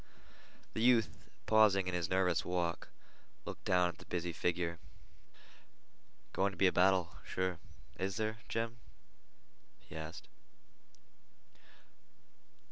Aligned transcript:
The 0.73 0.81
youth, 0.81 1.27
pausing 1.45 1.87
in 1.87 1.93
his 1.93 2.09
nervous 2.09 2.43
walk, 2.43 2.89
looked 3.45 3.65
down 3.65 3.87
at 3.89 3.99
the 3.99 4.07
busy 4.07 4.33
figure. 4.33 4.79
"Going 6.33 6.49
to 6.49 6.57
be 6.57 6.65
a 6.65 6.71
battle, 6.71 7.17
sure, 7.23 7.59
is 7.99 8.15
there, 8.17 8.39
Jim?" 8.49 8.77
he 9.79 9.95
asked. 9.95 10.27